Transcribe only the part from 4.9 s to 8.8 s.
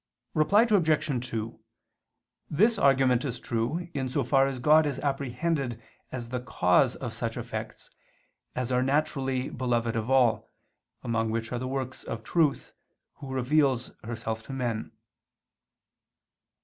apprehended as the cause of such effects as